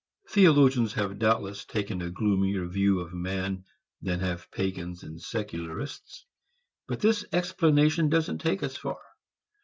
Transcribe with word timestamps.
Theologians 0.31 0.93
have 0.93 1.19
doubtless 1.19 1.63
taken 1.63 2.01
a 2.01 2.09
gloomier 2.09 2.65
view 2.65 2.99
of 3.01 3.13
man 3.13 3.65
than 4.01 4.19
have 4.21 4.49
pagans 4.49 5.03
and 5.03 5.21
secularists. 5.21 6.25
But 6.87 7.01
this 7.01 7.23
explanation 7.31 8.09
doesn't 8.09 8.39
take 8.39 8.63
us 8.63 8.75
far. 8.75 8.97